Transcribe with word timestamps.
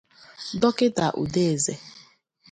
Dọkịta 0.61 1.05
Udeze 1.21 1.73